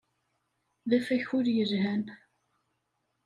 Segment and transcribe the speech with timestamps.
[0.89, 2.05] D afakul yelhan.